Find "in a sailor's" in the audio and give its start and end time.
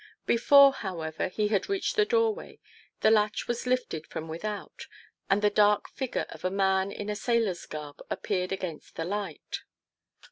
6.91-7.67